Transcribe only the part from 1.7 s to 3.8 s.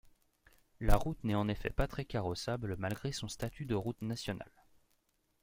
très carrossable malgré son statut de